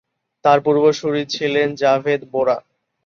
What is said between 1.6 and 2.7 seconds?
Javed Bora.